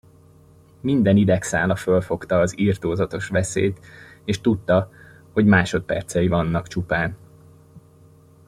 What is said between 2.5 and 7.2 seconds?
irtózatos veszélyt, és tudta, hogy másodpercei vannak csupán.